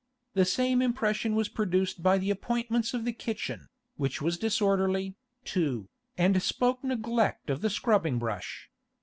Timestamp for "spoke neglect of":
6.41-7.61